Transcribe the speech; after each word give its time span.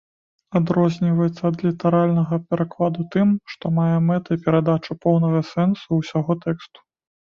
Адрозніваецца 0.59 1.41
ад 1.49 1.57
літаральнага 1.65 2.39
перакладу 2.53 3.01
тым, 3.17 3.27
што 3.53 3.65
мае 3.77 3.93
мэтай 4.09 4.41
перадачу 4.47 4.99
поўнага 5.05 5.39
сэнсу 5.53 5.87
ўсяго 6.01 6.33
тэксту. 6.49 6.79